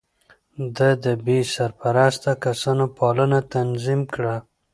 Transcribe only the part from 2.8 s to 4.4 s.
پالنه تنظيم کړه.